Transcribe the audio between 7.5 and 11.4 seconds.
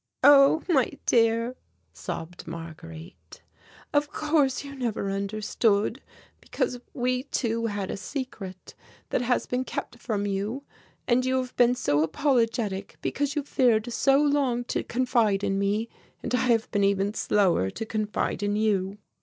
had a secret that has been kept from you, and you